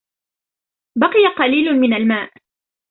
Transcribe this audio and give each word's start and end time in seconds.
بقي 0.97 1.27
قليل 1.39 1.79
من 1.79 1.93
الماء. 1.93 2.31